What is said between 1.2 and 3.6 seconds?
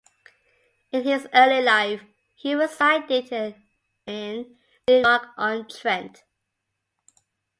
early life, he resided